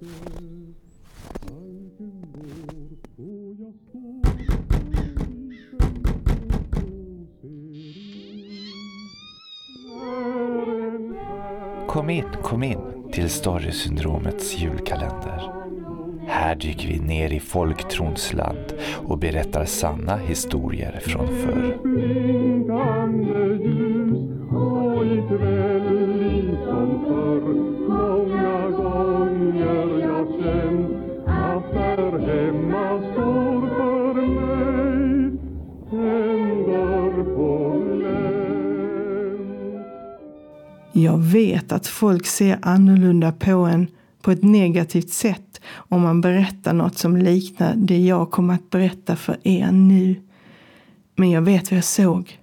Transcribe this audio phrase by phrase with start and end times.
[0.00, 0.08] Kom
[12.10, 12.78] in, kom in
[13.12, 15.52] till Storysyndromets julkalender.
[16.28, 18.74] Här dyker vi ner i folktronsland
[19.06, 22.39] och berättar sanna historier från förr.
[40.92, 43.86] Jag vet att folk ser annorlunda på en
[44.22, 49.16] på ett negativt sätt om man berättar något som liknar det jag kommer att berätta
[49.16, 50.22] för er nu.
[51.16, 52.38] Men jag vet vad jag såg.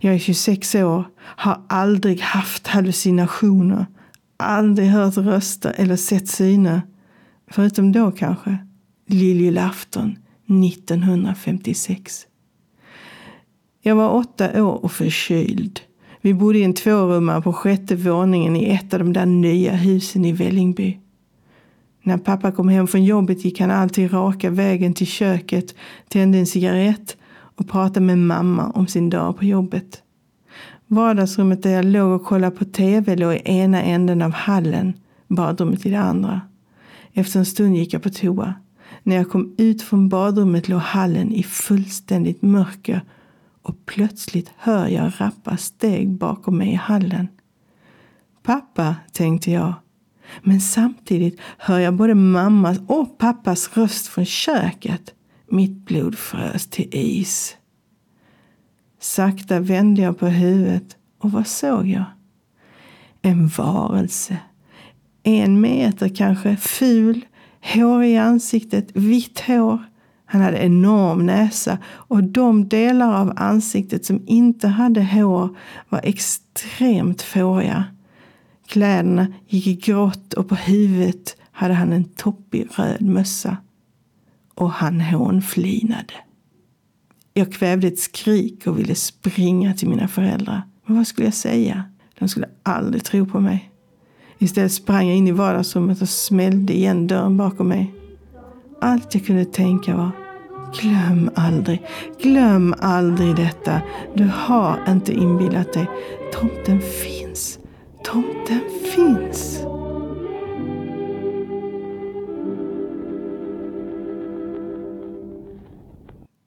[0.00, 3.86] Jag är 26 år, har aldrig haft hallucinationer,
[4.36, 6.82] aldrig hört röster eller sett syner.
[7.50, 8.58] Förutom då kanske,
[9.06, 12.26] Lilljulafton 1956.
[13.82, 15.80] Jag var åtta år och förkyld.
[16.20, 20.24] Vi bodde i en tvårummare på sjätte våningen i ett av de där nya husen
[20.24, 20.98] i Vällingby.
[22.02, 25.74] När pappa kom hem från jobbet gick han alltid raka vägen till köket,
[26.08, 30.02] tände en cigarett och pratade med mamma om sin dag på jobbet.
[30.86, 34.92] Vardagsrummet där jag låg och kollade på tv låg i ena änden av hallen,
[35.28, 36.40] badrummet i det andra.
[37.12, 38.54] Efter en stund gick jag på toa.
[39.02, 43.02] När jag kom ut från badrummet låg hallen i fullständigt mörker
[43.68, 47.28] och plötsligt hör jag rappa steg bakom mig i hallen.
[48.42, 49.74] Pappa, tänkte jag.
[50.42, 55.14] Men samtidigt hör jag både mammas och pappas röst från köket.
[55.50, 57.56] Mitt blod frös till is.
[59.00, 62.04] Sakta vände jag på huvudet och vad såg jag?
[63.22, 64.38] En varelse.
[65.22, 67.26] En meter kanske, ful,
[67.74, 69.84] hårig i ansiktet, vitt hår.
[70.30, 75.56] Han hade enorm näsa och de delar av ansiktet som inte hade hår
[75.88, 77.84] var extremt fåriga.
[78.66, 83.56] Kläderna gick i grått och på huvudet hade han en toppig röd mössa.
[84.54, 86.14] Och han hånflinade.
[87.34, 90.62] Jag kvävde ett skrik och ville springa till mina föräldrar.
[90.86, 91.84] Men vad skulle jag säga?
[92.18, 93.70] De skulle aldrig tro på mig.
[94.38, 97.94] Istället sprang jag in i vardagsrummet och smällde igen dörren bakom mig.
[98.80, 100.10] Allt jag kunde tänka var
[100.80, 101.82] Glöm aldrig,
[102.22, 103.80] glöm aldrig detta.
[104.14, 105.90] Du har inte inbillat dig.
[106.32, 107.58] Tomten finns.
[108.04, 108.60] Tomten
[108.94, 109.60] finns.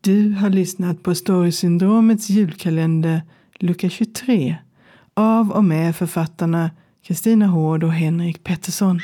[0.00, 3.22] Du har lyssnat på Storysyndromets julkalender
[3.58, 4.56] lucka 23
[5.14, 6.70] av och med författarna
[7.02, 9.00] Kristina Hård och Henrik Pettersson.